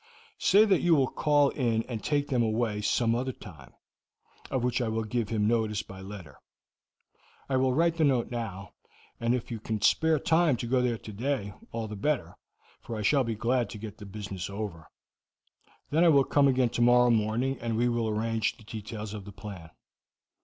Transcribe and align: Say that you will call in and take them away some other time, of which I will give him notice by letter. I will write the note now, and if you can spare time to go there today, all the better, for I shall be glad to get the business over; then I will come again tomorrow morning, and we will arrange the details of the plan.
Say 0.39 0.65
that 0.65 0.81
you 0.81 0.95
will 0.95 1.05
call 1.11 1.49
in 1.49 1.83
and 1.83 2.03
take 2.03 2.29
them 2.29 2.41
away 2.41 2.81
some 2.81 3.13
other 3.13 3.31
time, 3.31 3.73
of 4.49 4.63
which 4.63 4.81
I 4.81 4.87
will 4.87 5.03
give 5.03 5.29
him 5.29 5.47
notice 5.47 5.83
by 5.83 6.01
letter. 6.01 6.39
I 7.47 7.57
will 7.57 7.71
write 7.71 7.97
the 7.97 8.03
note 8.03 8.31
now, 8.31 8.73
and 9.19 9.35
if 9.35 9.51
you 9.51 9.59
can 9.59 9.79
spare 9.79 10.17
time 10.17 10.57
to 10.57 10.65
go 10.65 10.81
there 10.81 10.97
today, 10.97 11.53
all 11.71 11.87
the 11.87 11.95
better, 11.95 12.33
for 12.81 12.97
I 12.97 13.03
shall 13.03 13.23
be 13.23 13.35
glad 13.35 13.69
to 13.69 13.77
get 13.77 13.99
the 13.99 14.07
business 14.07 14.49
over; 14.49 14.87
then 15.91 16.03
I 16.03 16.09
will 16.09 16.23
come 16.23 16.47
again 16.47 16.69
tomorrow 16.69 17.11
morning, 17.11 17.59
and 17.59 17.77
we 17.77 17.87
will 17.87 18.07
arrange 18.07 18.57
the 18.57 18.63
details 18.63 19.13
of 19.13 19.25
the 19.25 19.31
plan. 19.31 19.69